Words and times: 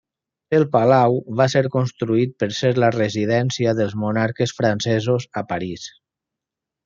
El 0.59 0.63
palau 0.75 1.17
va 1.41 1.45
ser 1.53 1.61
construït 1.75 2.33
per 2.43 2.47
ser 2.61 2.71
la 2.85 2.89
residència 2.97 3.75
dels 3.81 3.95
monarques 4.05 4.57
francesos 4.61 5.29
a 5.43 5.47
París. 5.53 5.87